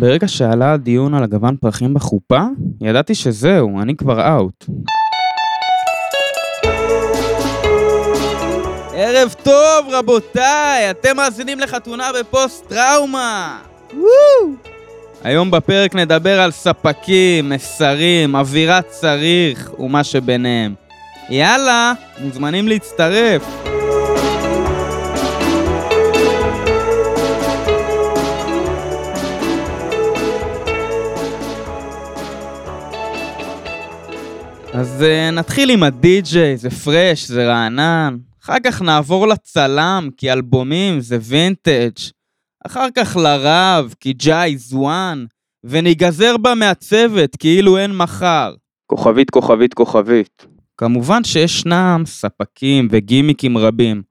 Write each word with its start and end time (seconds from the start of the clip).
ברגע 0.00 0.28
שעלה 0.28 0.72
הדיון 0.72 1.14
על 1.14 1.22
הגוון 1.22 1.56
פרחים 1.56 1.94
בחופה, 1.94 2.40
ידעתי 2.80 3.14
שזהו, 3.14 3.80
אני 3.80 3.96
כבר 3.96 4.28
אאוט. 4.34 4.64
ערב 8.94 9.34
טוב 9.42 9.86
רבותיי, 9.90 10.90
אתם 10.90 11.16
מאזינים 11.16 11.60
לחתונה 11.60 12.10
בפוסט 12.20 12.68
טראומה! 12.68 13.58
וואו! 13.92 14.54
היום 15.24 15.50
בפרק 15.50 15.94
נדבר 15.94 16.40
על 16.40 16.50
ספקים, 16.50 17.48
מסרים, 17.48 18.36
אווירת 18.36 18.86
צריך 18.88 19.70
ומה 19.78 20.04
שביניהם. 20.04 20.74
יאללה, 21.30 21.92
מוזמנים 22.20 22.68
להצטרף. 22.68 23.42
אז 35.00 35.04
uh, 35.04 35.34
נתחיל 35.34 35.70
עם 35.70 35.82
הדי-ג'יי, 35.82 36.56
זה 36.56 36.70
פרש, 36.70 37.28
זה 37.28 37.48
רענן. 37.48 38.16
אחר 38.44 38.56
כך 38.64 38.82
נעבור 38.82 39.28
לצלם, 39.28 40.08
כי 40.16 40.32
אלבומים 40.32 41.00
זה 41.00 41.18
וינטג'. 41.20 41.98
אחר 42.66 42.86
כך 42.94 43.16
לרב, 43.16 43.94
כי 44.00 44.12
ג'אי 44.12 44.56
זואן. 44.56 45.24
וניגזר 45.64 46.36
בה 46.36 46.54
מהצוות, 46.54 47.36
כאילו 47.36 47.78
אין 47.78 47.96
מחר. 47.96 48.54
כוכבית, 48.86 49.30
כוכבית, 49.30 49.74
כוכבית. 49.74 50.46
כמובן 50.76 51.24
שישנם 51.24 52.02
ספקים 52.06 52.88
וגימיקים 52.90 53.58
רבים, 53.58 54.02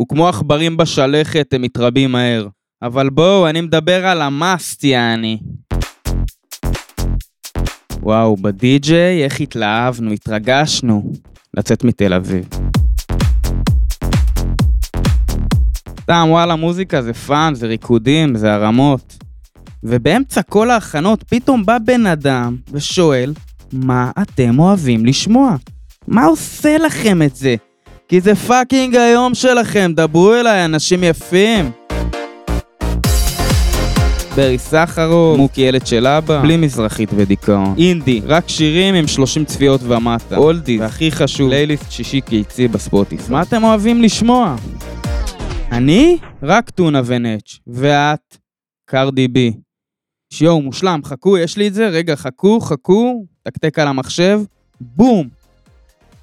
וכמו 0.00 0.28
עכברים 0.28 0.76
בשלכת 0.76 1.52
הם 1.52 1.62
מתרבים 1.62 2.12
מהר. 2.12 2.48
אבל 2.82 3.10
בואו, 3.10 3.48
אני 3.48 3.60
מדבר 3.60 4.06
על 4.06 4.22
המאסט, 4.22 4.84
יעני. 4.84 5.38
וואו, 8.04 8.36
בדי-ג'יי, 8.36 9.24
איך 9.24 9.40
התלהבנו, 9.40 10.12
התרגשנו 10.12 11.12
לצאת 11.56 11.84
מתל 11.84 12.14
אביב. 12.14 12.48
סתם, 16.00 16.26
וואלה, 16.28 16.56
מוזיקה 16.56 17.02
זה 17.02 17.14
fun, 17.14 17.54
זה 17.54 17.66
ריקודים, 17.66 18.36
זה 18.36 18.54
הרמות. 18.54 19.16
ובאמצע 19.82 20.42
כל 20.42 20.70
ההכנות 20.70 21.24
פתאום 21.28 21.66
בא 21.66 21.78
בן 21.78 22.06
אדם 22.06 22.56
ושואל, 22.72 23.32
מה 23.72 24.10
אתם 24.22 24.58
אוהבים 24.58 25.06
לשמוע? 25.06 25.56
מה 26.08 26.24
עושה 26.24 26.78
לכם 26.78 27.22
את 27.22 27.36
זה? 27.36 27.56
כי 28.08 28.20
זה 28.20 28.34
fucking 28.34 28.96
היום 28.96 29.34
שלכם, 29.34 29.92
דברו 29.96 30.34
אליי, 30.34 30.64
אנשים 30.64 31.04
יפים. 31.04 31.70
ברי 34.36 34.58
סחרוב, 34.58 35.36
מוקי 35.36 35.60
ילד 35.60 35.86
של 35.86 36.06
אבא, 36.06 36.42
בלי 36.42 36.56
מזרחית 36.56 37.08
ודיכאון. 37.16 37.74
אינדי, 37.78 38.20
רק 38.26 38.48
שירים 38.48 38.94
עם 38.94 39.06
30 39.06 39.44
צפיות 39.44 39.80
ומטה. 39.82 40.36
אולדי, 40.36 40.78
והכי 40.78 41.12
חשוב, 41.12 41.48
פלייליסט 41.48 41.90
שישי 41.90 42.20
קיצי 42.20 42.68
בספוטיס. 42.68 43.28
מה 43.28 43.42
אתם 43.42 43.64
אוהבים 43.64 44.02
לשמוע? 44.02 44.56
אני? 45.72 46.18
רק 46.42 46.70
טונה 46.70 47.00
ונץ'. 47.04 47.58
ואת? 47.66 48.36
קרדי 48.86 49.28
בי. 49.28 49.52
שיואו, 50.32 50.62
מושלם, 50.62 51.00
חכו, 51.04 51.38
יש 51.38 51.56
לי 51.56 51.68
את 51.68 51.74
זה, 51.74 51.88
רגע, 51.88 52.16
חכו, 52.16 52.60
חכו, 52.60 53.24
תקתק 53.42 53.78
על 53.78 53.88
המחשב, 53.88 54.40
בום! 54.80 55.28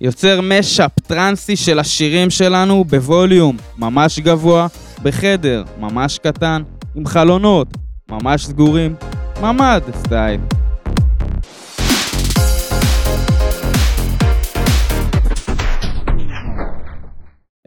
יוצר 0.02 0.42
משאפ 0.42 0.92
טרנסי 1.00 1.56
של 1.56 1.80
השירים 1.80 2.30
שלנו 2.30 2.84
בווליום 2.84 3.58
ממש 3.78 4.20
גבוה, 4.20 4.68
בחדר 5.04 5.64
ממש 5.80 6.18
קטן, 6.18 6.62
עם 6.96 7.06
חלונות 7.06 7.68
ממש 8.12 8.46
סגורים, 8.46 8.96
ממ"ד 9.42 9.82
style. 9.96 10.42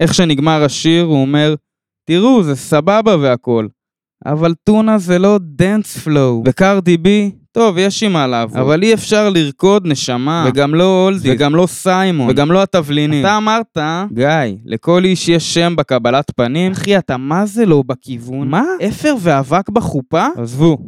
איך 0.00 0.14
שנגמר 0.14 0.64
השיר 0.64 1.04
הוא 1.04 1.22
אומר, 1.22 1.54
תראו, 2.04 2.42
זה 2.42 2.56
סבבה 2.56 3.16
והכל, 3.16 3.68
אבל 4.26 4.54
טונה 4.64 4.98
זה 4.98 5.18
לא 5.18 5.38
dance 5.42 5.98
floor. 5.98 6.42
וקרדי 6.46 6.96
בי, 6.96 7.30
טוב, 7.54 7.78
יש 7.78 8.02
עם 8.02 8.12
מה 8.12 8.26
לעבוד. 8.26 8.58
אבל 8.58 8.82
אי 8.82 8.94
אפשר 8.94 9.30
לרקוד 9.30 9.86
נשמה. 9.86 10.44
וגם 10.48 10.74
לא 10.74 11.04
אולדי, 11.04 11.32
וגם 11.32 11.56
לא 11.56 11.66
סיימון, 11.66 12.30
וגם 12.30 12.52
לא 12.52 12.62
התבלינים. 12.62 13.20
אתה 13.26 13.36
אמרת, 13.36 13.78
גיא, 14.12 14.28
לכל 14.64 15.04
איש 15.04 15.28
יש 15.28 15.54
שם 15.54 15.74
בקבלת 15.76 16.30
פנים. 16.36 16.72
אחי, 16.72 16.98
אתה 16.98 17.16
מה 17.16 17.46
זה 17.46 17.66
לא 17.66 17.82
בכיוון? 17.86 18.48
מה? 18.48 18.62
אפר 18.88 19.14
ואבק 19.20 19.68
בחופה? 19.68 20.26
עזבו. 20.36 20.78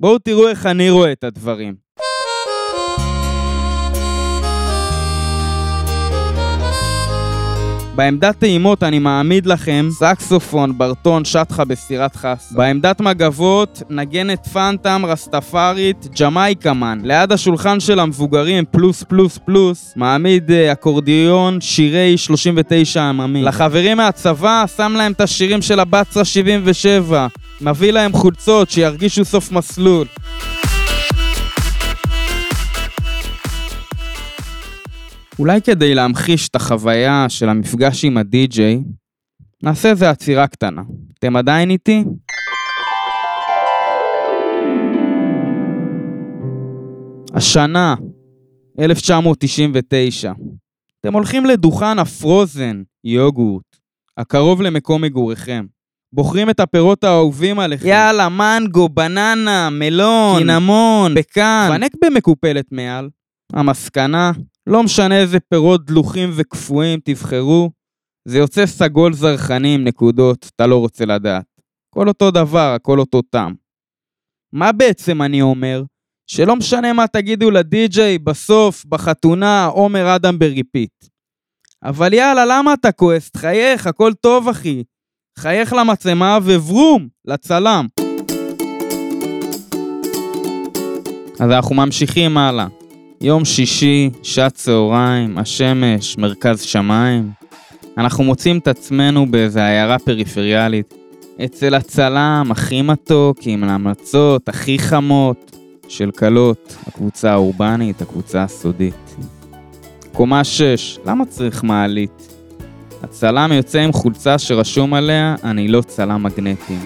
בואו 0.00 0.18
תראו 0.18 0.48
איך 0.48 0.66
אני 0.66 0.90
רואה 0.90 1.12
את 1.12 1.24
הדברים. 1.24 1.74
בעמדת 7.98 8.38
טעימות 8.38 8.82
אני 8.82 8.98
מעמיד 8.98 9.46
לכם 9.46 9.88
סקסופון, 9.90 10.78
ברטון, 10.78 11.24
שטחה 11.24 11.64
בסירת 11.64 12.16
חסה. 12.16 12.54
בעמדת 12.54 13.00
מגבות, 13.00 13.82
נגנת 13.90 14.46
פאנטם, 14.46 15.02
רסטפארית, 15.06 16.06
ג'מייקה 16.20 16.72
מן. 16.72 16.98
ליד 17.04 17.32
השולחן 17.32 17.80
של 17.80 18.00
המבוגרים, 18.00 18.64
פלוס 18.70 19.02
פלוס 19.02 19.38
פלוס, 19.44 19.92
מעמיד 19.96 20.50
uh, 20.50 20.72
אקורדיון, 20.72 21.60
שירי 21.60 22.16
39 22.16 23.02
עממי. 23.02 23.42
לחברים 23.42 23.96
מהצבא, 23.96 24.64
שם 24.76 24.94
להם 24.96 25.12
את 25.12 25.20
השירים 25.20 25.62
של 25.62 25.80
הבצרה 25.80 26.24
77. 26.24 27.26
מביא 27.60 27.90
להם 27.90 28.12
חולצות, 28.12 28.70
שירגישו 28.70 29.24
סוף 29.24 29.52
מסלול. 29.52 30.06
אולי 35.38 35.62
כדי 35.62 35.94
להמחיש 35.94 36.48
את 36.48 36.56
החוויה 36.56 37.26
של 37.28 37.48
המפגש 37.48 38.04
עם 38.04 38.16
הדי-ג'יי, 38.16 38.80
נעשה 39.62 39.90
איזה 39.90 40.10
עצירה 40.10 40.46
קטנה. 40.46 40.82
אתם 41.18 41.36
עדיין 41.36 41.70
איתי? 41.70 42.04
השנה, 47.34 47.94
1999. 48.80 50.32
אתם 51.00 51.14
הולכים 51.14 51.46
לדוכן 51.46 51.98
הפרוזן, 51.98 52.82
יוגורט, 53.04 53.76
הקרוב 54.16 54.62
למקום 54.62 55.02
מגוריכם. 55.02 55.66
בוחרים 56.12 56.50
את 56.50 56.60
הפירות 56.60 57.04
האהובים 57.04 57.58
עליכם. 57.58 57.88
יאללה, 57.88 58.28
מנגו, 58.28 58.88
בננה, 58.88 59.70
מלון, 59.70 60.38
קינמון, 60.38 61.14
פקן. 61.20 61.68
פנק 61.72 61.92
במקופלת 62.04 62.64
מעל. 62.72 63.08
המסקנה, 63.52 64.32
לא 64.68 64.82
משנה 64.82 65.18
איזה 65.20 65.40
פירות 65.40 65.84
דלוחים 65.84 66.30
וקפואים 66.36 67.00
תבחרו, 67.04 67.70
זה 68.24 68.38
יוצא 68.38 68.66
סגול 68.66 69.12
זרחני 69.12 69.74
עם 69.74 69.84
נקודות, 69.84 70.50
אתה 70.56 70.66
לא 70.66 70.76
רוצה 70.76 71.04
לדעת. 71.04 71.44
הכל 71.92 72.08
אותו 72.08 72.30
דבר, 72.30 72.72
הכל 72.74 73.00
אותו 73.00 73.22
טעם. 73.22 73.54
מה 74.52 74.72
בעצם 74.72 75.22
אני 75.22 75.42
אומר? 75.42 75.82
שלא 76.30 76.56
משנה 76.56 76.92
מה 76.92 77.06
תגידו 77.06 77.50
לדי-ג'יי, 77.50 78.18
בסוף, 78.18 78.84
בחתונה, 78.84 79.66
עומר 79.66 80.16
אדם 80.16 80.38
ב 80.38 80.46
repeat. 80.46 81.04
אבל 81.82 82.12
יאללה, 82.12 82.44
למה 82.46 82.74
אתה 82.74 82.92
כועס? 82.92 83.30
תחייך, 83.30 83.86
הכל 83.86 84.12
טוב, 84.20 84.48
אחי. 84.48 84.82
חייך 85.38 85.72
למצלמה 85.72 86.38
וברום, 86.44 87.08
לצלם. 87.24 87.86
אז 91.40 91.50
אנחנו 91.50 91.74
ממשיכים 91.74 92.38
הלאה. 92.38 92.77
יום 93.20 93.44
שישי, 93.44 94.10
שעת 94.22 94.54
צהריים, 94.54 95.38
השמש, 95.38 96.18
מרכז 96.18 96.60
שמיים. 96.60 97.30
אנחנו 97.98 98.24
מוצאים 98.24 98.58
את 98.58 98.68
עצמנו 98.68 99.26
באיזה 99.30 99.66
עיירה 99.66 99.98
פריפריאלית. 99.98 100.94
אצל 101.44 101.74
הצלם 101.74 102.48
הכי 102.50 102.82
מתוק, 102.82 103.38
עם 103.42 103.64
ההמלצות 103.64 104.48
הכי 104.48 104.78
חמות 104.78 105.56
של 105.88 106.10
כלות, 106.10 106.76
הקבוצה 106.86 107.32
האורבנית, 107.32 108.02
הקבוצה 108.02 108.42
הסודית. 108.42 109.16
קומה 110.12 110.44
6, 110.44 110.98
למה 111.06 111.24
צריך 111.24 111.64
מעלית? 111.64 112.34
הצלם 113.02 113.52
יוצא 113.52 113.78
עם 113.78 113.92
חולצה 113.92 114.38
שרשום 114.38 114.94
עליה, 114.94 115.34
אני 115.44 115.68
לא 115.68 115.80
צלם 115.80 116.22
מגנטי. 116.22 116.76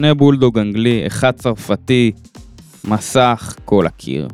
שני 0.00 0.14
בולדוג 0.14 0.58
אנגלי, 0.58 1.06
אחד 1.06 1.30
צרפתי, 1.30 2.12
מסך, 2.84 3.56
כל 3.64 3.86
הקיר. 3.86 4.28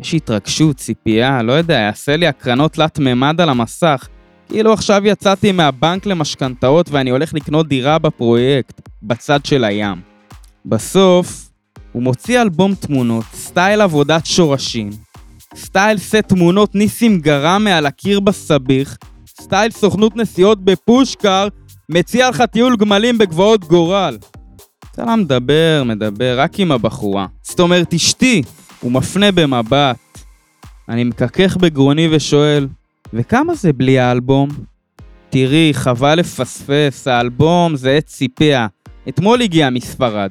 יש 0.00 0.14
התרגשות, 0.14 0.76
ציפייה, 0.76 1.42
לא 1.42 1.52
יודע, 1.52 1.74
יעשה 1.74 2.16
לי 2.16 2.26
הקרנות 2.26 2.72
תלת 2.72 2.98
מימד 2.98 3.40
על 3.40 3.48
המסך. 3.48 4.08
כאילו 4.48 4.72
עכשיו 4.72 5.02
יצאתי 5.04 5.52
מהבנק 5.52 6.06
למשכנתאות 6.06 6.90
ואני 6.90 7.10
הולך 7.10 7.34
לקנות 7.34 7.68
דירה 7.68 7.98
בפרויקט, 7.98 8.80
בצד 9.02 9.44
של 9.44 9.64
הים. 9.64 10.00
בסוף, 10.66 11.50
הוא 11.92 12.02
מוציא 12.02 12.42
אלבום 12.42 12.74
תמונות, 12.74 13.24
סטייל 13.34 13.80
עבודת 13.80 14.26
שורשים, 14.26 14.90
סטייל 15.56 15.98
סט 15.98 16.16
תמונות 16.16 16.74
ניסים 16.74 17.20
גרם 17.20 17.64
מעל 17.64 17.86
הקיר 17.86 18.20
בסביך, 18.20 18.98
סטייל 19.40 19.70
סוכנות 19.70 20.16
נסיעות 20.16 20.64
בפושקר, 20.64 21.48
מציע 21.88 22.30
לך 22.30 22.42
טיול 22.42 22.76
גמלים 22.76 23.18
בגבעות 23.18 23.64
גורל. 23.64 24.16
צלם 24.98 25.20
מדבר, 25.20 25.82
מדבר, 25.86 26.40
רק 26.40 26.60
עם 26.60 26.72
הבחורה. 26.72 27.26
זאת 27.42 27.60
אומרת, 27.60 27.94
אשתי, 27.94 28.42
הוא 28.80 28.92
מפנה 28.92 29.32
במבט. 29.32 29.96
אני 30.88 31.04
מקכך 31.04 31.56
בגרוני 31.56 32.08
ושואל, 32.16 32.68
וכמה 33.12 33.54
זה 33.54 33.72
בלי 33.72 33.98
האלבום? 33.98 34.48
תראי, 35.30 35.70
חבל 35.74 36.14
לפספס, 36.14 37.08
האלבום 37.08 37.76
זה 37.76 37.90
עץ 37.90 38.06
ציפיה. 38.06 38.66
אתמול 39.08 39.42
הגיע 39.42 39.70
מספרד. 39.70 40.30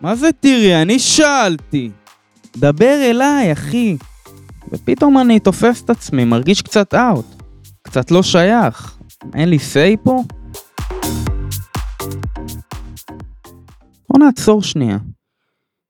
מה 0.00 0.16
זה 0.16 0.30
תראי? 0.40 0.82
אני 0.82 0.98
שאלתי. 0.98 1.90
דבר 2.56 3.10
אליי, 3.10 3.52
אחי. 3.52 3.96
ופתאום 4.72 5.18
אני 5.18 5.40
תופס 5.40 5.82
את 5.82 5.90
עצמי, 5.90 6.24
מרגיש 6.24 6.62
קצת 6.62 6.94
אאוט. 6.94 7.42
קצת 7.82 8.10
לא 8.10 8.22
שייך. 8.22 8.96
אין 9.34 9.48
לי 9.48 9.58
סיי 9.58 9.96
פה? 10.02 10.22
נעצור 14.24 14.62
שנייה. 14.62 14.98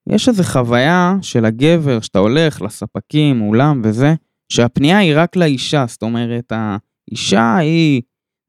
יש 0.09 0.29
איזו 0.29 0.43
חוויה 0.43 1.17
של 1.23 1.45
הגבר, 1.45 2.01
שאתה 2.01 2.19
הולך 2.19 2.63
לספקים, 2.63 3.43
אולם 3.43 3.81
וזה, 3.85 4.15
שהפנייה 4.49 4.99
היא 4.99 5.13
רק 5.17 5.37
לאישה, 5.37 5.85
זאת 5.89 6.03
אומרת, 6.03 6.53
האישה 6.53 7.57
היא, 7.57 8.03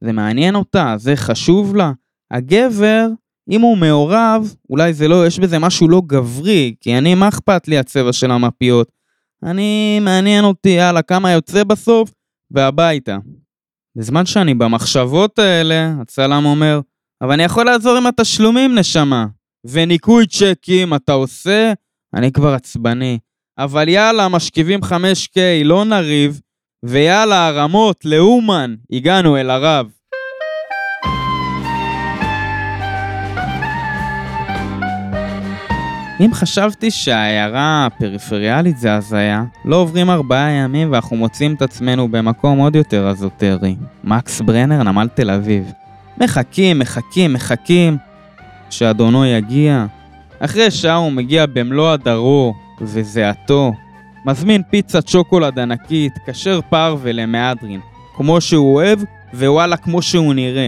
זה 0.04 0.12
מעניין 0.12 0.56
אותה, 0.56 0.96
זה 0.98 1.16
חשוב 1.16 1.76
לה. 1.76 1.92
הגבר, 2.32 3.08
אם 3.52 3.62
הוא 3.62 3.78
מעורב, 3.78 4.56
אולי 4.70 4.94
זה 4.94 5.08
לא, 5.08 5.28
יש 5.28 5.40
בזה 5.40 5.60
משהו 5.60 5.90
לא 5.90 6.02
גברי, 6.08 6.76
כי 6.82 6.98
אני, 6.98 7.16
מה 7.16 7.28
אכפת 7.28 7.68
לי 7.68 7.78
הצבע 7.78 8.14
של 8.14 8.32
המפיות? 8.32 8.92
אני, 9.44 10.00
מעניין 10.02 10.46
אותי, 10.46 10.70
יאללה, 10.70 11.02
כמה 11.02 11.32
יוצא 11.32 11.64
בסוף, 11.64 12.12
והביתה. 12.52 13.18
בזמן 13.96 14.26
שאני 14.26 14.54
במחשבות 14.54 15.40
האלה, 15.40 15.94
הצלם 16.02 16.46
אומר, 16.46 16.80
אבל 17.22 17.32
אני 17.32 17.44
יכול 17.44 17.66
לעזור 17.66 17.98
עם 17.98 18.08
התשלומים, 18.08 18.76
נשמה. 18.76 19.26
וניקוי 19.72 20.28
צ'קים 20.28 20.94
אתה 20.94 21.14
עושה? 21.14 21.74
אני 22.14 22.32
כבר 22.32 22.54
עצבני. 22.54 23.20
אבל 23.58 23.90
יאללה, 23.90 24.28
משכיבים 24.28 24.80
5K, 24.84 25.38
לא 25.64 25.86
נריב. 25.86 26.42
ויאללה, 26.86 27.48
הרמות, 27.48 28.06
לאומן, 28.06 28.76
הגענו 28.92 29.38
אל 29.38 29.50
הרב. 29.50 29.88
אם 36.20 36.34
חשבתי 36.34 36.92
שהעיירה 36.92 37.86
הפריפריאלית 37.86 38.78
זה 38.78 38.96
הזיה, 38.96 39.44
לא 39.66 39.76
עוברים 39.76 40.10
ארבעה 40.10 40.52
ימים 40.52 40.92
ואנחנו 40.92 41.16
מוצאים 41.16 41.54
את 41.56 41.62
עצמנו 41.62 42.08
במקום 42.08 42.60
עוד 42.60 42.76
יותר 42.76 43.08
אזוטרי. 43.08 43.76
מקס 44.04 44.42
ברנר, 44.42 44.84
נמל 44.84 45.08
תל 45.16 45.30
אביב. 45.30 45.72
מחכים, 46.22 46.80
מחכים, 46.80 47.34
מחכים, 47.34 47.98
שאדונו 48.70 49.26
יגיע. 49.26 49.86
אחרי 50.40 50.72
שעה 50.72 50.96
הוא 50.96 51.12
מגיע 51.12 51.46
במלוא 51.46 51.92
הדרו 51.92 52.54
וזיעתו. 52.82 53.74
מזמין 54.26 54.62
פיצת 54.70 55.08
שוקולד 55.08 55.60
ענקית, 55.60 56.14
כשר 56.28 56.60
פרווה 56.70 57.12
למהדרין, 57.12 57.80
כמו 58.16 58.42
שהוא 58.42 58.76
אוהב, 58.76 59.00
ווואלה 59.34 59.78
כמו 59.78 60.02
שהוא 60.02 60.34
נראה. 60.34 60.68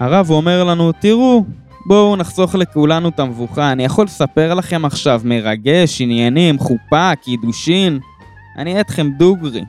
הרב 0.00 0.30
אומר 0.30 0.64
לנו, 0.64 0.92
תראו, 0.92 1.44
בואו 1.86 2.16
נחסוך 2.16 2.54
לכולנו 2.54 3.08
את 3.08 3.20
המבוכה, 3.20 3.72
אני 3.72 3.84
יכול 3.84 4.04
לספר 4.04 4.54
לכם 4.54 4.84
עכשיו 4.84 5.20
מרגש, 5.24 6.00
עניינים, 6.00 6.58
חופה, 6.58 7.12
קידושין. 7.22 7.98
אני 8.58 8.70
אהיה 8.70 8.80
אתכם 8.80 9.10
דוגרי. 9.18 9.64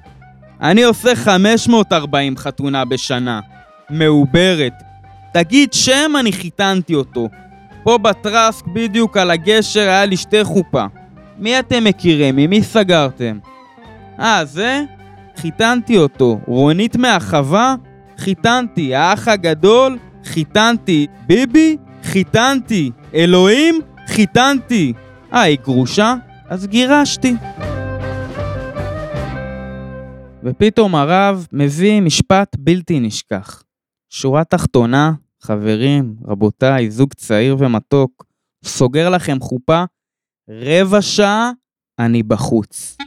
אני 0.62 0.84
עושה 0.84 1.16
540 1.16 2.38
חתונה 2.38 2.86
בשנה. 2.86 3.40
מעוברת. 3.90 4.74
תגיד 5.34 5.74
שם 5.74 6.12
אני 6.20 6.32
חיתנתי 6.32 6.96
אותו. 6.96 7.28
פה 7.86 7.98
בטרסק 7.98 8.66
בדיוק 8.68 9.18
על 9.18 9.32
הגשר 9.32 9.82
היה 9.82 10.06
לי 10.06 10.18
שתי 10.18 10.44
חופה. 10.44 10.86
מי 11.38 11.60
אתם 11.60 11.84
מכירים? 11.84 12.36
ממי 12.36 12.64
סגרתם? 12.64 13.38
אה, 14.20 14.46
זה? 14.46 14.84
חיתנתי 15.38 15.98
אותו. 15.98 16.40
רונית 16.48 16.96
מהחווה? 16.96 17.76
חיתנתי. 18.18 18.96
האח 18.96 19.28
הגדול? 19.28 19.98
חיתנתי. 20.24 21.08
ביבי? 21.28 21.78
חיתנתי. 22.04 22.92
אלוהים? 23.14 23.80
חיתנתי. 24.08 24.94
אה, 25.34 25.42
היא 25.42 25.58
גרושה? 25.64 26.16
אז 26.50 26.68
גירשתי. 26.68 27.36
ופתאום 30.44 30.96
הרב 30.96 31.48
מביא 31.52 32.02
משפט 32.02 32.56
בלתי 32.60 33.00
נשכח. 33.00 33.64
שורה 34.10 34.44
תחתונה, 34.44 35.12
חברים, 35.46 36.16
רבותיי, 36.28 36.92
זוג 36.92 37.14
צעיר 37.14 37.56
ומתוק, 37.60 38.26
סוגר 38.66 39.10
לכם 39.10 39.38
חופה, 39.42 39.84
רבע 40.50 41.02
שעה, 41.02 41.52
אני 42.00 42.24
בחוץ. 42.24 42.98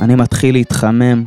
אני 0.00 0.14
מתחיל 0.14 0.54
להתחמם. 0.54 1.24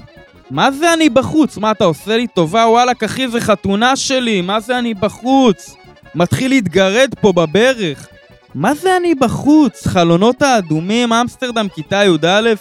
מה 0.51 0.71
זה 0.71 0.93
אני 0.93 1.09
בחוץ? 1.09 1.57
מה, 1.57 1.71
אתה 1.71 1.83
עושה 1.83 2.17
לי 2.17 2.27
טובה? 2.27 2.65
וואלכ, 2.69 3.03
אחי, 3.03 3.27
זה 3.27 3.41
חתונה 3.41 3.95
שלי, 3.95 4.41
מה 4.41 4.59
זה 4.59 4.79
אני 4.79 4.93
בחוץ? 4.93 5.75
מתחיל 6.15 6.51
להתגרד 6.51 7.09
פה 7.21 7.31
בברך. 7.33 8.07
מה 8.55 8.73
זה 8.73 8.97
אני 8.97 9.15
בחוץ? 9.15 9.87
חלונות 9.87 10.41
האדומים, 10.41 11.13
אמסטרדם, 11.13 11.67
כיתה 11.75 12.03
י"א? 12.03 12.53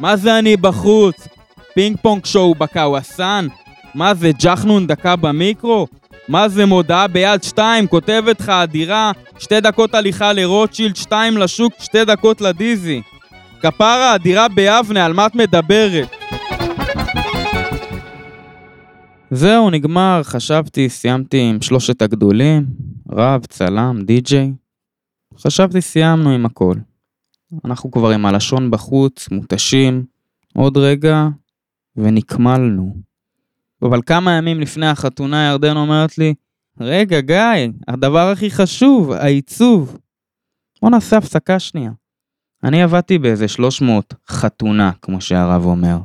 מה 0.00 0.16
זה 0.16 0.38
אני 0.38 0.56
בחוץ? 0.56 1.28
פינג 1.74 1.96
פונג 2.02 2.24
שואו 2.24 2.54
בקוואסן? 2.54 3.46
מה 3.94 4.14
זה, 4.14 4.30
ג'חנון 4.38 4.86
דקה 4.86 5.16
במיקרו? 5.16 5.86
מה 6.28 6.48
זה 6.48 6.66
מודעה 6.66 7.08
ביד 7.08 7.42
שתיים, 7.42 7.86
כותבת 7.86 8.40
לך 8.40 8.48
אדירה, 8.48 9.12
שתי 9.38 9.60
דקות 9.60 9.94
הליכה 9.94 10.32
לרוטשילד, 10.32 10.96
שתיים 10.96 11.38
לשוק, 11.38 11.72
שתי 11.78 12.04
דקות 12.04 12.40
לדיזי. 12.40 13.02
כפרה 13.60 14.14
אדירה 14.14 14.48
ביבנה, 14.48 15.04
על 15.04 15.12
מה 15.12 15.26
את 15.26 15.34
מדברת? 15.34 16.08
זהו, 19.30 19.70
נגמר, 19.70 20.20
חשבתי, 20.22 20.88
סיימתי 20.88 21.40
עם 21.40 21.62
שלושת 21.62 22.02
הגדולים, 22.02 22.66
רב, 23.10 23.44
צלם, 23.46 24.02
די-ג'יי. 24.04 24.52
חשבתי, 25.38 25.80
סיימנו 25.80 26.30
עם 26.30 26.46
הכל. 26.46 26.74
אנחנו 27.64 27.90
כבר 27.90 28.10
עם 28.10 28.26
הלשון 28.26 28.70
בחוץ, 28.70 29.28
מותשים, 29.30 30.04
עוד 30.54 30.76
רגע, 30.76 31.28
ונקמלנו. 31.96 33.11
אבל 33.82 34.00
כמה 34.06 34.32
ימים 34.32 34.60
לפני 34.60 34.86
החתונה 34.86 35.48
ירדן 35.48 35.76
אומרת 35.76 36.18
לי, 36.18 36.34
רגע, 36.80 37.20
גיא, 37.20 37.68
הדבר 37.88 38.28
הכי 38.28 38.50
חשוב, 38.50 39.12
העיצוב. 39.12 39.98
בוא 40.82 40.90
נעשה 40.90 41.16
הפסקה 41.16 41.58
שנייה. 41.58 41.90
אני 42.64 42.82
עבדתי 42.82 43.18
באיזה 43.18 43.48
300 43.48 44.14
חתונה, 44.28 44.90
כמו 45.02 45.20
שהרב 45.20 45.64
אומר. 45.64 45.98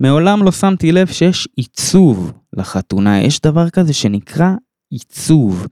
ומעולם 0.00 0.42
לא 0.42 0.52
שמתי 0.52 0.92
לב 0.92 1.06
שיש 1.06 1.48
עיצוב 1.56 2.32
לחתונה. 2.52 3.20
יש 3.20 3.40
דבר 3.40 3.70
כזה 3.70 3.92
שנקרא 3.92 4.50
עיצוב. 4.90 5.66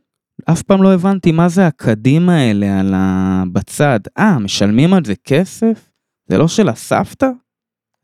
אף 0.45 0.63
פעם 0.63 0.83
לא 0.83 0.95
הבנתי 0.95 1.33
מה 1.33 1.49
זה 1.49 1.67
הקדים 1.67 2.29
האלה 2.29 2.81
על 2.81 2.95
ה... 2.95 3.43
בצד. 3.53 4.01
אה, 4.19 4.39
משלמים 4.39 4.95
על 4.95 5.05
זה 5.05 5.15
כסף? 5.25 5.91
זה 6.27 6.39
לא 6.39 6.49
של 6.49 6.69
הסבתא? 6.69 7.27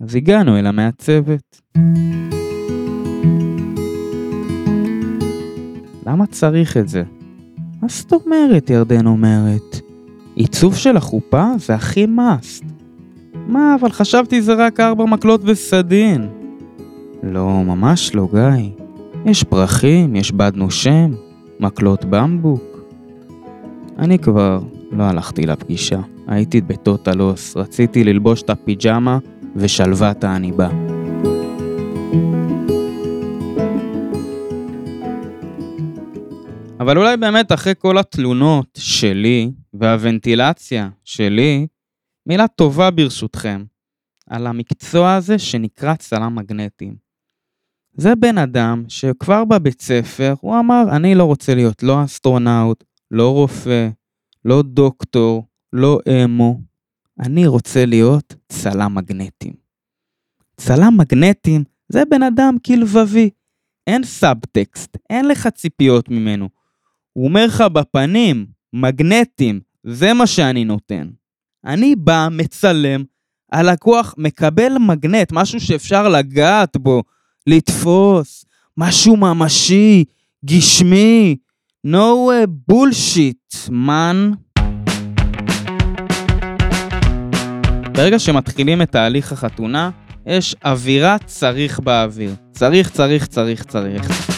אז 0.01 0.15
הגענו 0.15 0.59
אל 0.59 0.67
המעצבת. 0.67 1.61
למה 6.07 6.27
צריך 6.27 6.77
את 6.77 6.89
זה? 6.89 7.03
מה 7.83 7.89
זאת 7.89 8.13
אומרת, 8.13 8.71
ירדן 8.71 9.07
אומרת? 9.07 9.81
עיצוב 10.35 10.77
של 10.77 10.97
החופה 10.97 11.47
זה 11.59 11.75
הכי 11.75 12.07
מאסט. 12.07 12.65
מה, 13.47 13.77
אבל 13.81 13.91
חשבתי 13.91 14.43
זה 14.43 14.55
רק 14.55 14.81
ארבע 14.81 15.05
מקלות 15.05 15.41
וסדין. 15.45 16.29
לא, 17.23 17.65
ממש 17.65 18.15
לא, 18.15 18.29
גיא. 18.33 18.71
יש 19.25 19.45
פרחים, 19.45 20.17
יש 20.17 20.33
בד 20.33 20.53
נושם, 20.55 21.11
מקלות 21.61 22.05
במבוק. 22.05 22.63
אני 23.99 24.19
כבר 24.19 24.61
לא 24.91 25.03
הלכתי 25.03 25.47
לפגישה. 25.47 26.01
הייתי 26.27 26.61
בטוטלוס, 26.61 27.57
רציתי 27.57 28.05
ללבוש 28.05 28.43
את 28.43 28.51
הפיג'מה 28.51 29.19
ושלוות 29.57 30.25
העניבה. 30.25 30.69
אבל 36.81 36.99
אולי 36.99 37.17
באמת 37.17 37.53
אחרי 37.53 37.73
כל 37.79 37.99
התלונות 37.99 38.79
שלי 38.79 39.51
והוונטילציה 39.75 40.89
שלי, 41.05 41.67
מילה 42.27 42.49
טובה 42.49 42.91
ברשותכם 42.91 43.65
על 44.31 44.47
המקצוע 44.47 45.15
הזה 45.15 45.39
שנקרא 45.39 45.95
צלם 45.95 46.35
מגנטים. 46.35 46.97
זה 47.97 48.15
בן 48.15 48.39
אדם 48.39 48.85
שכבר 48.89 49.45
בבית 49.45 49.83
ספר 49.83 50.35
הוא 50.41 50.59
אמר 50.59 50.83
אני 50.97 51.15
לא 51.15 51.25
רוצה 51.25 51.55
להיות 51.55 51.83
לא 51.83 52.05
אסטרונאוט, 52.05 52.85
לא 53.11 53.33
רופא, 53.33 53.89
לא 54.45 54.63
דוקטור, 54.63 55.47
לא 55.73 55.99
אמן, 56.25 56.61
אני 57.21 57.47
רוצה 57.47 57.87
להיות 57.87 58.35
צלם 58.49 58.95
מגנטים. 58.95 59.53
צלם 60.57 60.97
מגנטים 60.97 61.65
זה 61.89 62.03
בן 62.11 62.23
אדם 62.23 62.57
כלבבי. 62.67 63.31
אין 63.87 64.05
סאבטקסט, 64.05 64.97
אין 65.11 65.29
לך 65.29 65.47
ציפיות 65.47 66.09
ממנו. 66.09 66.49
הוא 67.13 67.25
אומר 67.25 67.47
לך 67.47 67.61
בפנים, 67.61 68.47
מגנטים, 68.73 69.61
זה 69.85 70.13
מה 70.13 70.27
שאני 70.27 70.65
נותן. 70.65 71.09
אני 71.65 71.97
בא, 71.97 72.29
מצלם, 72.31 73.05
הלקוח 73.53 74.15
מקבל 74.19 74.73
מגנט, 74.79 75.33
משהו 75.33 75.61
שאפשר 75.61 76.09
לגעת 76.09 76.77
בו, 76.77 77.03
לתפוס, 77.47 78.45
משהו 78.77 79.17
ממשי, 79.17 80.05
גשמי, 80.45 81.37
no 81.87 82.31
bullshit, 82.71 83.69
man. 83.69 84.44
ברגע 87.95 88.19
שמתחילים 88.19 88.83
את 88.83 88.93
תהליך 88.93 89.33
החתונה, 89.33 89.91
יש 90.27 90.57
אווירה 90.65 91.17
צריך 91.27 91.81
באוויר. 91.81 92.35
צריך, 92.53 92.91
צריך, 92.91 93.27
צריך, 93.27 93.63
צריך. 93.63 94.34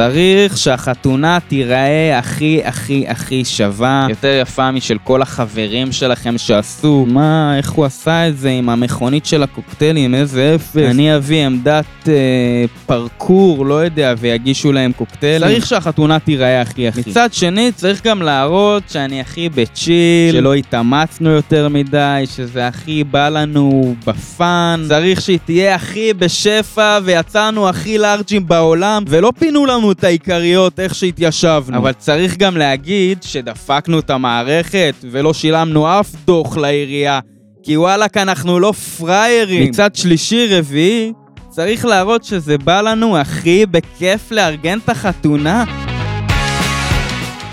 צריך 0.00 0.58
שהחתונה 0.58 1.38
תיראה 1.48 2.18
הכי 2.18 2.60
הכי 2.64 3.04
הכי 3.08 3.44
שווה, 3.44 4.06
יותר 4.10 4.38
יפה 4.42 4.70
משל 4.70 4.96
כל 5.04 5.22
החברים 5.22 5.92
שלכם 5.92 6.38
שעשו. 6.38 7.06
מה, 7.08 7.56
איך 7.56 7.70
הוא 7.70 7.84
עשה 7.84 8.28
את 8.28 8.38
זה 8.38 8.50
עם 8.50 8.68
המכונית 8.68 9.26
של 9.26 9.42
הקוקטיילים, 9.42 10.14
איזה 10.14 10.52
אפס. 10.54 10.76
אני 10.76 11.16
אביא 11.16 11.46
עמדת 11.46 11.84
אה, 12.08 12.64
פרקור, 12.86 13.66
לא 13.66 13.74
יודע, 13.74 14.14
ויגישו 14.18 14.72
להם 14.72 14.92
קוקטיילים. 14.92 15.48
צריך 15.48 15.66
שהחתונה 15.66 16.18
תיראה 16.18 16.60
הכי 16.60 16.88
הכי. 16.88 17.00
מצד 17.06 17.32
שני, 17.32 17.72
צריך 17.72 18.06
גם 18.06 18.22
להראות 18.22 18.82
שאני 18.88 19.20
הכי 19.20 19.48
בצ'יל, 19.48 20.32
שלא 20.32 20.54
התאמצנו 20.54 21.30
יותר 21.30 21.68
מדי, 21.68 22.24
שזה 22.36 22.66
הכי 22.66 23.04
בא 23.04 23.28
לנו 23.28 23.94
בפאן. 24.06 24.84
צריך 24.88 25.20
שהיא 25.20 25.38
תהיה 25.44 25.74
הכי 25.74 26.12
בשפע, 26.14 26.98
ויצאנו 27.04 27.68
הכי 27.68 27.98
לארג'ים 27.98 28.48
בעולם, 28.48 29.04
ולא 29.08 29.32
פינו 29.38 29.66
לנו 29.66 29.89
את 29.92 30.04
העיקריות 30.04 30.80
איך 30.80 30.94
שהתיישבנו. 30.94 31.78
אבל 31.78 31.92
צריך 31.92 32.36
גם 32.36 32.56
להגיד 32.56 33.22
שדפקנו 33.22 33.98
את 33.98 34.10
המערכת 34.10 34.94
ולא 35.10 35.34
שילמנו 35.34 36.00
אף 36.00 36.14
דוח 36.24 36.56
לעירייה, 36.56 37.20
כי 37.62 37.76
וואלק 37.76 38.16
אנחנו 38.16 38.60
לא 38.60 38.72
פראיירים. 38.72 39.68
מצד 39.70 39.94
שלישי 39.94 40.46
רביעי, 40.50 41.12
צריך 41.48 41.84
להראות 41.84 42.24
שזה 42.24 42.58
בא 42.58 42.80
לנו 42.80 43.18
הכי 43.18 43.66
בכיף 43.66 44.30
לארגן 44.30 44.78
את 44.78 44.88
החתונה. 44.88 45.64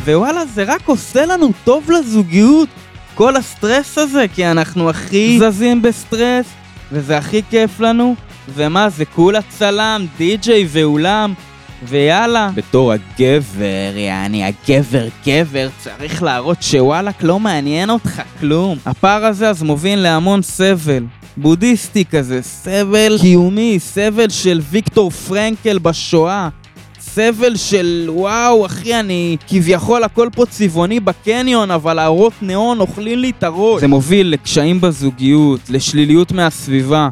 ווואלה, 0.06 0.46
זה 0.46 0.64
רק 0.64 0.88
עושה 0.88 1.26
לנו 1.26 1.52
טוב 1.64 1.92
לזוגיות, 1.92 2.70
כל 3.16 3.36
הסטרס 3.36 3.98
הזה, 3.98 4.26
כי 4.36 4.46
אנחנו 4.46 4.90
הכי 4.90 5.40
זזים 5.40 5.82
בסטרס, 5.82 6.46
וזה 6.92 7.18
הכי 7.18 7.42
כיף 7.50 7.80
לנו. 7.80 8.16
ומה, 8.56 8.90
זה 8.90 9.06
כולה 9.06 9.40
צלם, 9.50 10.06
די-ג'יי 10.18 10.68
ואולם, 10.70 11.34
ויאללה, 11.84 12.50
בתור 12.56 12.92
הגבר, 12.92 13.98
יעני 13.98 14.44
הגבר 14.44 15.08
גבר, 15.28 15.70
צריך 15.78 16.24
להראות 16.24 16.64
שוואלק 16.64 17.24
לא 17.24 17.40
מעניין 17.40 17.90
אותך 17.90 18.22
כלום. 18.40 18.78
הפער 18.86 19.26
הזה 19.26 19.50
אז 19.50 19.64
מוביל 19.64 20.00
להמון 20.00 20.42
סבל. 20.42 21.04
בודהיסטי 21.38 22.06
כזה, 22.06 22.42
סבל 22.42 23.18
קיומי, 23.22 23.80
סבל 23.80 24.30
של 24.30 24.60
ויקטור 24.70 25.10
פרנקל 25.12 25.78
בשואה. 25.78 26.50
סבל 27.00 27.56
של 27.56 28.08
וואו 28.10 28.66
אחי 28.66 29.00
אני 29.00 29.38
כביכול 29.48 30.04
הכל 30.04 30.30
פה 30.36 30.46
צבעוני 30.46 31.00
בקניון 31.00 31.72
אבל 31.72 32.00
האורות 32.00 32.34
ניאון 32.42 32.80
אוכלים 32.80 33.20
לי 33.20 33.30
את 33.30 33.44
הראש 33.44 33.82
זה 33.82 33.88
מוביל 33.88 34.28
לקשיים 34.28 34.82
בזוגיות, 34.82 35.60
לשליליות 35.70 36.32
מהסביבה 36.32 37.10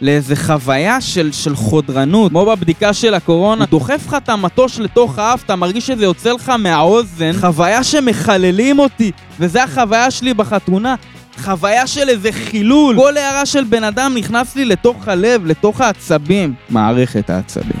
לאיזה 0.00 0.36
חוויה 0.36 1.00
של, 1.00 1.32
של 1.32 1.56
חודרנות, 1.56 2.30
כמו 2.30 2.46
בבדיקה 2.46 2.92
של 2.92 3.14
הקורונה, 3.14 3.64
הוא 3.64 3.70
דוחף 3.70 4.04
לך 4.06 4.14
את 4.14 4.28
המטוש 4.28 4.78
לתוך 4.78 5.18
האף, 5.18 5.44
אתה 5.44 5.56
מרגיש 5.56 5.86
שזה 5.86 6.04
יוצא 6.04 6.32
לך 6.32 6.48
מהאוזן, 6.48 7.32
חוויה 7.32 7.84
שמחללים 7.84 8.78
אותי, 8.78 9.12
וזה 9.40 9.62
החוויה 9.62 10.10
שלי 10.10 10.34
בחתונה. 10.34 10.94
חוויה 11.36 11.86
של 11.86 12.08
איזה 12.08 12.32
חילול. 12.32 12.96
כל 12.96 13.16
הערה 13.16 13.46
של 13.46 13.64
בן 13.64 13.84
אדם 13.84 14.14
נכנס 14.16 14.56
לי 14.56 14.64
לתוך 14.64 15.08
הלב, 15.08 15.46
לתוך 15.46 15.80
העצבים. 15.80 16.54
מערכת 16.70 17.30
העצבים. 17.30 17.80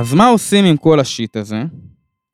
אז 0.00 0.14
מה 0.14 0.28
עושים 0.28 0.64
עם 0.64 0.76
כל 0.76 1.00
השיט 1.00 1.36
הזה? 1.36 1.62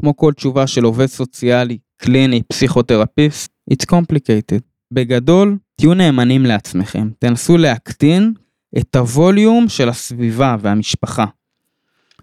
כמו 0.00 0.16
כל 0.16 0.32
תשובה 0.32 0.66
של 0.66 0.84
עובד 0.84 1.06
סוציאלי, 1.06 1.78
קליני, 2.02 2.42
פסיכותרפיסט, 2.42 3.52
it's 3.72 3.86
complicated. 3.92 4.60
בגדול, 4.92 5.58
תהיו 5.76 5.94
נאמנים 5.94 6.46
לעצמכם, 6.46 7.10
תנסו 7.18 7.56
להקטין 7.56 8.34
את 8.78 8.96
הווליום 8.96 9.68
של 9.68 9.88
הסביבה 9.88 10.56
והמשפחה. 10.60 11.24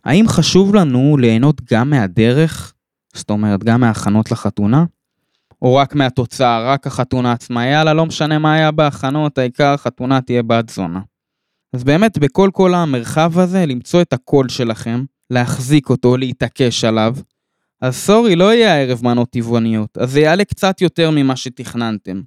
האם 0.05 0.27
חשוב 0.27 0.75
לנו 0.75 1.17
ליהנות 1.17 1.61
גם 1.73 1.89
מהדרך, 1.89 2.73
זאת 3.13 3.29
אומרת 3.29 3.63
גם 3.63 3.81
מההכנות 3.81 4.31
לחתונה, 4.31 4.85
או 5.61 5.75
רק 5.75 5.95
מהתוצאה, 5.95 6.73
רק 6.73 6.87
החתונה 6.87 7.31
עצמה, 7.31 7.65
יאללה, 7.65 7.93
לא 7.93 8.05
משנה 8.05 8.39
מה 8.39 8.53
היה 8.53 8.71
בהכנות, 8.71 9.37
העיקר 9.37 9.73
החתונה 9.73 10.21
תהיה 10.21 10.43
בת 10.43 10.69
זונה. 10.69 11.01
אז 11.73 11.83
באמת, 11.83 12.17
בכל 12.17 12.49
כל 12.53 12.73
המרחב 12.73 13.39
הזה, 13.39 13.65
למצוא 13.65 14.01
את 14.01 14.13
הקול 14.13 14.49
שלכם, 14.49 15.03
להחזיק 15.29 15.89
אותו, 15.89 16.17
להתעקש 16.17 16.83
עליו, 16.83 17.15
אז 17.81 17.95
סורי, 17.95 18.35
לא 18.35 18.53
יהיה 18.53 18.75
הערב 18.75 18.99
מנות 19.03 19.29
טבעוניות, 19.29 19.97
אז 19.97 20.11
זה 20.11 20.19
יעלה 20.19 20.45
קצת 20.45 20.81
יותר 20.81 21.11
ממה 21.11 21.35
שתכננתם. 21.35 22.21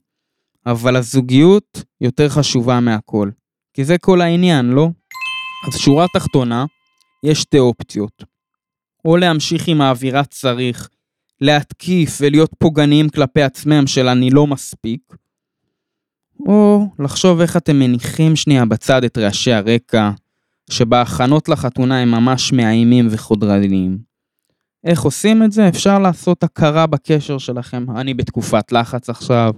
אבל 0.66 0.96
הזוגיות 0.96 1.84
יותר 2.00 2.28
חשובה 2.28 2.80
מהכל. 2.80 3.30
כי 3.74 3.84
זה 3.84 3.98
כל 3.98 4.20
העניין, 4.20 4.66
לא? 4.66 4.88
אז 5.68 5.78
שורה 5.78 6.06
תחתונה, 6.14 6.64
יש 7.24 7.40
שתי 7.40 7.58
אופציות. 7.58 8.24
או 9.04 9.16
להמשיך 9.16 9.68
עם 9.68 9.80
האווירת 9.80 10.30
צריך, 10.30 10.88
להתקיף 11.40 12.18
ולהיות 12.20 12.50
פוגעניים 12.58 13.08
כלפי 13.08 13.42
עצמם 13.42 13.86
של 13.86 14.08
אני 14.08 14.30
לא 14.30 14.46
מספיק, 14.46 15.00
או 16.46 16.86
לחשוב 16.98 17.40
איך 17.40 17.56
אתם 17.56 17.78
מניחים 17.78 18.36
שנייה 18.36 18.64
בצד 18.64 19.04
את 19.04 19.18
רעשי 19.18 19.52
הרקע, 19.52 20.10
שבהכנות 20.70 21.48
לחתונה 21.48 22.00
הם 22.00 22.10
ממש 22.10 22.52
מאיימים 22.52 23.08
וחודרניים. 23.10 24.11
איך 24.84 25.02
עושים 25.02 25.42
את 25.42 25.52
זה? 25.52 25.68
אפשר 25.68 25.98
לעשות 25.98 26.42
הכרה 26.42 26.86
בקשר 26.86 27.38
שלכם. 27.38 27.84
אני 27.96 28.14
בתקופת 28.14 28.72
לחץ 28.72 29.10
עכשיו, 29.10 29.52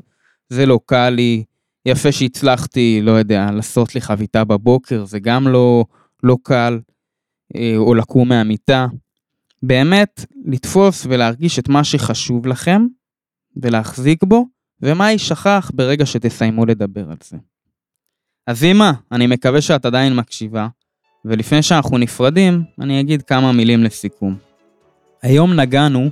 זה 0.48 0.66
לא 0.66 0.80
קל 0.86 1.10
לי, 1.10 1.44
יפה 1.86 2.12
שהצלחתי, 2.12 3.00
לא 3.02 3.10
יודע, 3.10 3.50
לעשות 3.50 3.94
לי 3.94 4.00
חביתה 4.00 4.44
בבוקר, 4.44 5.04
זה 5.04 5.18
גם 5.18 5.48
לא, 5.48 5.84
לא 6.22 6.36
קל, 6.42 6.80
אה, 7.56 7.74
או 7.76 7.94
לקום 7.94 8.28
מהמיטה. 8.28 8.86
באמת, 9.62 10.24
לתפוס 10.44 11.06
ולהרגיש 11.08 11.58
את 11.58 11.68
מה 11.68 11.84
שחשוב 11.84 12.46
לכם, 12.46 12.86
ולהחזיק 13.62 14.24
בו, 14.24 14.46
ומה 14.82 15.10
יישכח 15.10 15.70
ברגע 15.74 16.06
שתסיימו 16.06 16.66
לדבר 16.66 17.10
על 17.10 17.16
זה. 17.22 17.36
אז 18.46 18.64
אמא, 18.64 18.90
אני 19.12 19.26
מקווה 19.26 19.60
שאת 19.60 19.84
עדיין 19.84 20.16
מקשיבה, 20.16 20.68
ולפני 21.24 21.62
שאנחנו 21.62 21.98
נפרדים, 21.98 22.62
אני 22.80 23.00
אגיד 23.00 23.22
כמה 23.22 23.52
מילים 23.52 23.84
לסיכום. 23.84 24.53
היום 25.24 25.52
נגענו 25.52 26.10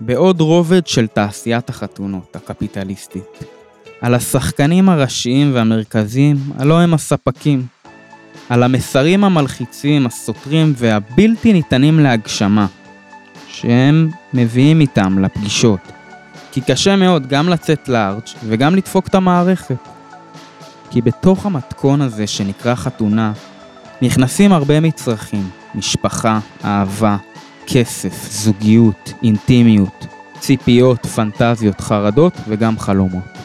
בעוד 0.00 0.40
רובד 0.40 0.86
של 0.86 1.06
תעשיית 1.06 1.68
החתונות 1.68 2.36
הקפיטליסטית. 2.36 3.44
על 4.00 4.14
השחקנים 4.14 4.88
הראשיים 4.88 5.54
והמרכזיים, 5.54 6.36
הלא 6.58 6.80
הם 6.80 6.94
הספקים. 6.94 7.66
על 8.48 8.62
המסרים 8.62 9.24
המלחיצים, 9.24 10.06
הסותרים 10.06 10.72
והבלתי 10.76 11.52
ניתנים 11.52 12.00
להגשמה, 12.00 12.66
שהם 13.48 14.10
מביאים 14.34 14.80
איתם 14.80 15.18
לפגישות. 15.18 15.80
כי 16.52 16.60
קשה 16.60 16.96
מאוד 16.96 17.26
גם 17.26 17.48
לצאת 17.48 17.88
לארג' 17.88 18.28
וגם 18.44 18.76
לדפוק 18.76 19.08
את 19.08 19.14
המערכת. 19.14 19.88
כי 20.90 21.02
בתוך 21.02 21.46
המתכון 21.46 22.00
הזה 22.00 22.26
שנקרא 22.26 22.74
חתונה, 22.74 23.32
נכנסים 24.02 24.52
הרבה 24.52 24.80
מצרכים, 24.80 25.50
משפחה, 25.74 26.40
אהבה, 26.64 27.16
כסף, 27.70 28.30
זוגיות, 28.30 29.12
אינטימיות, 29.22 30.06
ציפיות, 30.38 31.06
פנטזיות, 31.06 31.80
חרדות 31.80 32.32
וגם 32.48 32.78
חלומות. 32.78 33.38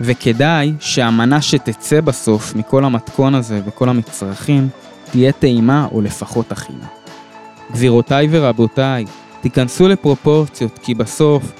וכדאי 0.00 0.72
שהמנה 0.80 1.42
שתצא 1.42 2.00
בסוף 2.00 2.54
מכל 2.54 2.84
המתכון 2.84 3.34
הזה 3.34 3.60
וכל 3.66 3.88
המצרכים 3.88 4.68
תהיה 5.10 5.32
טעימה 5.32 5.86
או 5.92 6.00
לפחות 6.00 6.52
אכילה. 6.52 6.86
גבירותיי 7.72 8.28
ורבותיי, 8.30 9.04
תיכנסו 9.40 9.88
לפרופורציות 9.88 10.78
כי 10.82 10.94
בסוף 10.94 11.52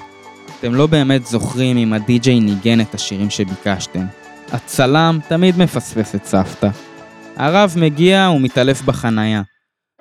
אתם 0.59 0.75
לא 0.75 0.87
באמת 0.87 1.25
זוכרים 1.25 1.77
אם 1.77 1.93
הדי-ג'יי 1.93 2.39
ניגן 2.39 2.81
את 2.81 2.95
השירים 2.95 3.29
שביקשתם. 3.29 4.05
הצלם 4.51 5.19
תמיד 5.27 5.57
מפספס 5.57 6.15
את 6.15 6.25
סבתא. 6.25 6.69
הרב 7.35 7.75
מגיע 7.77 8.29
ומתעלף 8.35 8.81
בחנייה. 8.81 9.41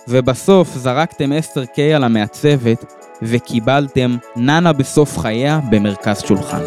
ובסוף 0.08 0.68
זרקתם 0.68 1.30
10K 1.32 1.80
על 1.96 2.04
המעצבת, 2.04 2.84
וקיבלתם 3.22 4.16
ננה 4.36 4.72
בסוף 4.72 5.18
חייה 5.18 5.60
במרכז 5.70 6.22
שולחן. 6.26 6.62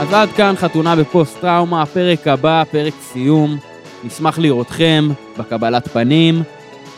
אז 0.00 0.12
עד 0.12 0.28
כאן 0.28 0.54
חתונה 0.56 0.96
בפוסט 0.96 1.40
טראומה, 1.40 1.82
הפרק 1.82 2.26
הבא, 2.26 2.62
פרק 2.70 2.94
סיום. 3.12 3.58
נשמח 4.04 4.38
לראותכם 4.38 5.08
בקבלת 5.38 5.88
פנים. 5.88 6.42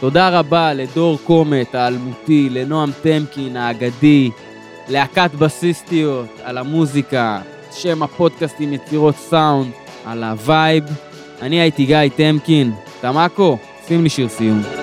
תודה 0.00 0.38
רבה 0.38 0.74
לדור 0.74 1.18
קומט 1.24 1.74
האלמותי, 1.74 2.48
לנועם 2.50 2.90
טמקין 3.02 3.56
האגדי, 3.56 4.30
להקת 4.88 5.30
בסיסטיות, 5.38 6.28
על 6.44 6.58
המוזיקה, 6.58 7.40
שם 7.72 8.02
הפודקאסט 8.02 8.56
עם 8.58 8.72
יצירות 8.72 9.16
סאונד, 9.16 9.72
על 10.04 10.24
ה 10.24 10.34
vibe. 10.34 10.84
אני 11.42 11.60
הייתי 11.60 11.84
גיא 11.86 11.96
טמקין, 12.16 12.72
תמקו, 13.00 13.58
שים 13.88 14.02
לי 14.02 14.08
שיר 14.08 14.28
סיום. 14.28 14.79